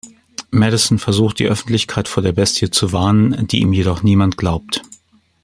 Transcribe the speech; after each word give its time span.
Madison 0.49 0.97
versucht 0.97 1.37
die 1.37 1.45
Öffentlichkeit 1.45 2.07
vor 2.07 2.23
der 2.23 2.31
Bestie 2.31 2.71
zu 2.71 2.91
warnen, 2.91 3.45
die 3.45 3.59
ihm 3.59 3.71
jedoch 3.71 4.01
niemand 4.01 4.35
glaubt. 4.35 4.81